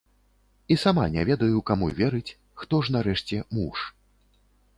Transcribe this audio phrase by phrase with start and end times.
[0.75, 3.77] І сама не ведаю, каму верыць, хто ж, нарэшце, муж?